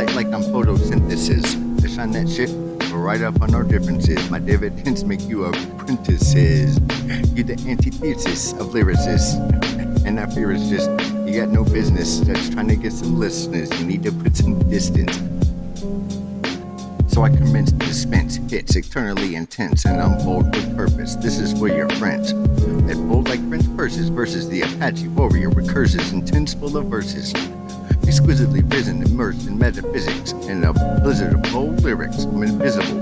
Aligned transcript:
light 0.00 0.14
like 0.14 0.26
I'm 0.28 0.42
photosynthesis. 0.42 1.84
I 1.84 1.88
shine 1.88 2.10
that 2.12 2.26
shit 2.28 2.50
right 2.92 3.20
up 3.20 3.42
on 3.42 3.54
our 3.54 3.62
differences. 3.62 4.30
My 4.30 4.38
dividends 4.38 5.04
make 5.04 5.20
you 5.22 5.44
apprentices. 5.44 6.76
You 7.36 7.44
the 7.44 7.62
antithesis 7.68 8.52
of 8.54 8.68
lyricists. 8.68 9.34
And 10.06 10.16
that 10.16 10.32
fear 10.32 10.52
is 10.52 10.70
just, 10.70 10.88
you 11.26 11.38
got 11.38 11.50
no 11.50 11.64
business. 11.64 12.20
Just 12.20 12.52
trying 12.52 12.68
to 12.68 12.76
get 12.76 12.92
some 12.92 13.18
listeners. 13.18 13.68
You 13.78 13.86
need 13.86 14.02
to 14.04 14.12
put 14.12 14.36
some 14.36 14.58
distance. 14.70 15.16
So 17.12 17.22
I 17.22 17.28
commence 17.28 17.72
to 17.72 17.78
dispense 17.78 18.36
hits 18.36 18.76
eternally 18.76 19.34
intense 19.34 19.84
and 19.84 20.00
unfold 20.00 20.54
with 20.54 20.76
purpose. 20.76 21.16
This 21.16 21.38
is 21.38 21.52
for 21.52 21.68
your 21.68 21.90
friends 21.90 22.32
that 22.32 22.96
fold 23.08 23.28
like 23.28 23.46
French 23.48 23.64
verses 23.64 24.08
versus 24.08 24.48
the 24.48 24.62
Apache 24.62 25.08
warrior 25.08 25.50
with 25.50 25.68
curses 25.68 26.12
intense 26.12 26.54
full 26.54 26.76
of 26.78 26.86
verses 26.86 27.34
exquisitely 28.06 28.62
risen, 28.62 29.02
immersed 29.02 29.46
in 29.46 29.58
metaphysics, 29.58 30.32
in 30.32 30.64
a 30.64 30.72
blizzard 30.72 31.34
of 31.34 31.42
bold 31.52 31.82
lyrics. 31.82 32.24
I'm 32.24 32.42
invisible, 32.42 32.98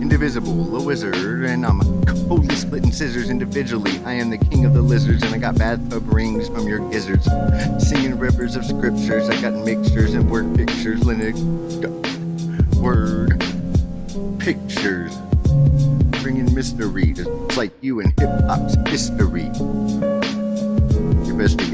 indivisible, 0.00 0.76
a 0.76 0.82
wizard, 0.82 1.44
and 1.44 1.64
I'm 1.64 1.80
coldly 2.26 2.54
splitting 2.54 2.92
scissors 2.92 3.30
individually. 3.30 4.00
I 4.04 4.12
am 4.14 4.30
the 4.30 4.38
king 4.38 4.64
of 4.64 4.74
the 4.74 4.82
lizards, 4.82 5.22
and 5.22 5.34
I 5.34 5.38
got 5.38 5.56
bathtub 5.58 6.12
rings 6.12 6.48
from 6.48 6.66
your 6.66 6.80
gizzards. 6.90 7.28
Singing 7.78 8.18
rivers 8.18 8.56
of 8.56 8.64
scriptures, 8.64 9.28
I 9.28 9.40
got 9.40 9.52
mixtures 9.64 10.14
and 10.14 10.30
word 10.30 10.56
pictures, 10.56 11.04
lineage, 11.04 11.38
word 12.76 13.38
pictures. 14.38 15.16
Bringing 16.22 16.54
mystery 16.54 17.12
to 17.14 17.28
like 17.56 17.72
you 17.80 18.00
and 18.00 18.12
hip 18.18 18.30
hop's 18.46 18.76
history. 18.88 19.50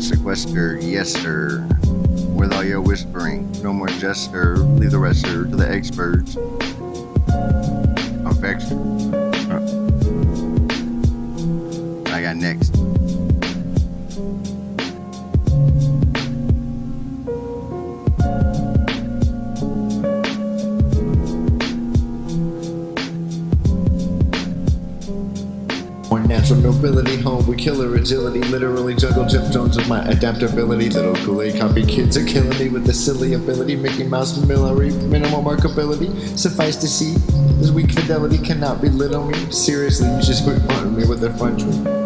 Sequestered, 0.00 0.82
yes 0.82 1.12
sir 1.12 1.66
with 2.40 2.54
all 2.54 2.64
your 2.64 2.80
whispering. 2.80 3.50
No 3.62 3.72
more 3.72 3.88
jester, 3.88 4.56
leave 4.56 4.92
the 4.92 4.98
rest 4.98 5.26
to 5.26 5.44
the 5.44 5.70
experts. 5.70 6.36
Natural 26.18 26.58
nobility, 26.60 27.16
home 27.16 27.46
with 27.46 27.58
killer 27.58 27.94
agility. 27.94 28.40
Literally 28.40 28.94
juggle 28.94 29.26
Jim 29.26 29.50
Jones 29.52 29.76
with 29.76 29.88
my 29.88 30.02
adaptability. 30.08 30.90
Little 30.90 31.14
Kool-Aid 31.24 31.60
copy 31.60 31.84
kids 31.86 32.16
are 32.16 32.24
killing 32.24 32.58
me 32.58 32.68
with 32.68 32.84
the 32.84 32.92
silly 32.92 33.34
ability. 33.34 33.76
Mickey 33.76 34.04
Mouse 34.04 34.36
familiarity, 34.36 34.94
minimal 35.06 35.42
markability. 35.42 36.10
Suffice 36.38 36.76
to 36.76 36.88
see, 36.88 37.14
this 37.60 37.70
weak 37.70 37.92
fidelity 37.92 38.38
cannot 38.38 38.80
belittle 38.80 39.26
me. 39.26 39.50
Seriously, 39.52 40.08
you 40.08 40.20
just 40.20 40.42
quit 40.44 40.60
fronting 40.62 40.96
me 40.96 41.06
with 41.06 41.22
effrontery. 41.22 41.99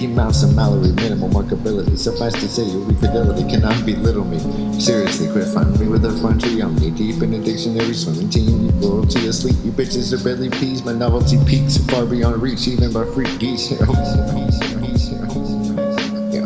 Mickey 0.00 0.14
Mouse 0.14 0.44
and 0.44 0.56
Mallory, 0.56 0.92
minimal 0.92 1.28
markability. 1.28 1.98
Suffice 1.98 2.32
to 2.32 2.48
say, 2.48 2.64
your 2.64 2.90
fidelity 2.94 3.46
cannot 3.46 3.84
belittle 3.84 4.24
me. 4.24 4.38
Seriously, 4.80 5.30
quit 5.30 5.46
finding 5.48 5.78
me 5.78 5.88
with 5.88 6.06
a 6.06 6.12
frontier. 6.22 6.64
I'm 6.64 6.74
knee 6.76 6.90
deep 6.90 7.22
in 7.22 7.34
a 7.34 7.38
dictionary, 7.38 7.92
swimming 7.92 8.30
team. 8.30 8.64
You 8.64 8.70
royalty 8.80 9.26
asleep, 9.26 9.56
you 9.62 9.72
bitches 9.72 10.18
are 10.18 10.24
barely 10.24 10.48
peas. 10.48 10.82
My 10.82 10.94
novelty 10.94 11.36
peaks 11.44 11.76
far 11.76 12.06
beyond 12.06 12.40
reach, 12.40 12.66
even 12.66 12.94
by 12.94 13.04
freak 13.12 13.38
geese. 13.38 13.72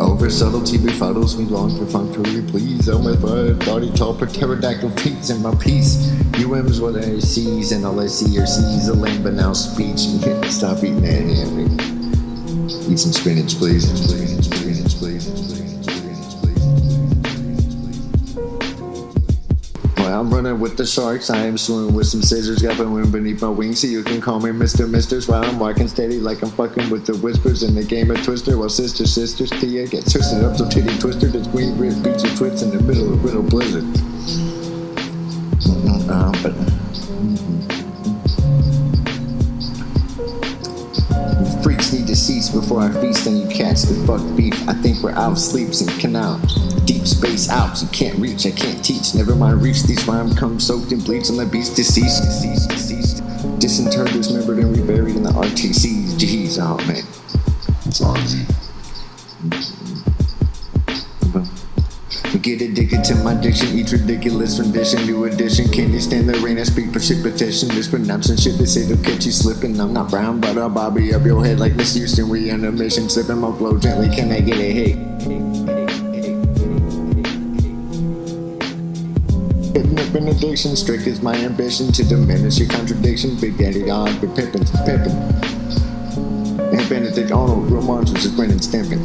Over 0.01 0.29
subtlety 0.31 0.79
befuddles 0.79 1.39
me 1.39 1.45
long 1.45 1.79
perfunctory 1.79 2.43
please 2.51 2.89
Oh 2.89 2.99
my 2.99 3.15
five 3.17 3.59
body 3.61 3.93
tall 3.93 4.15
pterodactyl 4.15 4.91
feet 4.99 5.31
in 5.31 5.41
my 5.41 5.55
piece 5.55 6.11
UM's 6.37 6.81
what 6.81 6.97
I 6.97 7.21
sees 7.21 7.71
and 7.71 7.87
all 7.87 8.01
I 8.01 8.09
see 8.09 8.37
or 8.39 8.45
sees 8.45 8.89
a 8.89 8.95
lame 8.95 9.23
but 9.23 9.35
now 9.35 9.53
speech 9.53 10.01
Stop 10.51 10.79
eating 10.79 11.03
that 11.03 11.23
hammy 11.23 11.94
Eat 12.91 12.99
some 12.99 13.13
spinach, 13.13 13.57
please. 13.57 13.85
I'm 20.25 20.33
running 20.33 20.59
with 20.59 20.79
the 20.79 20.87
sharks. 20.87 21.29
I 21.29 21.39
am 21.39 21.59
swimming 21.59 21.95
with 21.95 22.07
some 22.07 22.23
scissors. 22.23 22.63
Got 22.63 22.79
my 22.79 22.85
wind 22.85 23.13
beneath 23.13 23.43
my 23.43 23.49
wings, 23.49 23.81
so 23.81 23.89
you 23.89 24.03
can 24.03 24.23
call 24.23 24.41
me 24.41 24.51
Mr. 24.51 24.89
Misters. 24.89 25.29
While 25.29 25.45
I'm 25.45 25.59
walking 25.59 25.87
steady, 25.87 26.19
like 26.19 26.41
I'm 26.43 26.51
fucking 26.51 26.89
with 26.89 27.05
the 27.05 27.15
whispers 27.17 27.63
in 27.63 27.75
the 27.75 27.85
game 27.85 28.11
of 28.11 28.23
Twister. 28.23 28.57
While 28.57 28.71
sister, 28.71 29.07
sisters, 29.07 29.51
Tia 29.51 29.87
gets 29.87 30.13
twisted 30.13 30.43
up, 30.43 30.57
so 30.57 30.67
titty 30.67 30.97
twister. 30.99 31.27
This 31.27 31.47
green 31.49 31.77
rib 31.77 32.03
beats 32.03 32.25
your 32.25 32.35
twits 32.37 32.63
in 32.63 32.71
the 32.71 32.81
middle 32.81 33.13
of 33.13 33.23
riddle 33.23 33.43
blizzard. 33.43 33.85
Uh, 36.09 36.33
but 36.43 36.55
cease 42.03 42.49
before 42.49 42.81
I 42.81 42.91
feast 43.01 43.27
on 43.27 43.37
you 43.37 43.47
catch 43.47 43.83
the 43.83 43.95
fuck 44.07 44.21
beef. 44.37 44.55
I 44.69 44.75
think 44.75 45.03
we're 45.03 45.13
out 45.13 45.33
of 45.33 45.39
sleeps 45.39 45.81
and 45.81 45.91
canals. 46.01 46.55
Deep 46.85 47.07
space 47.07 47.49
Alps, 47.49 47.83
you 47.83 47.89
can't 47.89 48.19
reach, 48.19 48.47
I 48.47 48.51
can't 48.51 48.85
teach. 48.85 49.15
Never 49.15 49.35
mind, 49.37 49.63
reach 49.63 49.85
these 49.85 50.07
rhymes 50.07 50.37
come 50.37 50.59
soaked 50.59 50.93
in 50.93 51.01
bleach 51.01 51.31
on 51.31 51.37
the 51.37 51.47
beast 51.47 51.77
deceased, 51.77 52.23
deceased, 52.25 52.71
deceased. 52.71 53.23
Disinterred, 53.61 54.13
dismembered, 54.13 54.59
and 54.59 54.77
reburied 54.77 55.17
in 55.17 55.23
the 55.23 55.31
RTCs. 55.31 56.19
Jeez, 56.19 56.59
oh 56.61 56.79
man. 56.87 57.05
Sorry. 57.93 58.47
Get 62.45 62.61
addicted 62.61 63.03
to 63.05 63.15
my 63.25 63.33
diction, 63.33 63.69
each 63.69 63.93
ridiculous 63.93 64.61
rendition, 64.61 65.07
new 65.07 65.25
edition. 65.25 65.67
Can 65.67 65.95
you 65.95 65.99
stand 65.99 66.29
the 66.29 66.39
rain? 66.41 66.59
I 66.59 66.65
speak 66.65 66.93
precipitation, 66.93 67.69
mispronouncing 67.69 68.37
shit. 68.37 68.59
They 68.59 68.67
say 68.67 68.83
they'll 68.83 69.03
catch 69.03 69.25
you 69.25 69.33
slipping. 69.33 69.81
I'm 69.81 69.95
not 69.95 70.11
brown, 70.11 70.41
but 70.43 70.59
I'll 70.59 70.69
bobby 70.69 71.15
up 71.15 71.25
your 71.25 71.43
head 71.43 71.59
like 71.59 71.75
Miss 71.75 71.95
Houston. 71.95 72.29
We 72.29 72.51
on 72.51 72.63
a 72.67 72.71
mission, 72.71 73.09
sipping 73.09 73.39
my 73.39 73.51
flow 73.57 73.79
gently. 73.79 74.15
Can 74.15 74.31
I 74.31 74.41
get 74.41 74.59
a 74.59 74.71
hit? 74.71 74.99
Benediction, 80.13 80.77
strict 80.77 81.07
is 81.07 81.23
my 81.23 81.35
ambition 81.37 81.93
to 81.93 82.05
diminish 82.05 82.59
your 82.59 82.69
contradiction. 82.69 83.41
Big 83.41 83.57
Daddy 83.57 83.87
Dog, 83.87 84.21
but 84.21 84.37
Pippin, 84.37 84.67
Pippin. 84.85 85.13
And 86.77 86.89
Benedict 86.91 87.33
Arnold, 87.33 87.71
real 87.71 87.81
monsters 87.81 88.27
is 88.27 88.33
Brendan 88.33 88.59
Stimpin. 88.59 89.01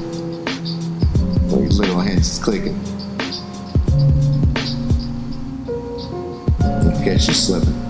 Little 1.50 2.02
hands 2.02 2.30
is 2.30 2.44
clicking. 2.44 2.78
Catch 7.10 7.28
you 7.28 7.34
slipping. 7.34 7.89